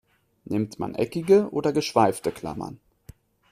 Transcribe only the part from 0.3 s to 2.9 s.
Nimmt man eckige oder geschweifte Klammern?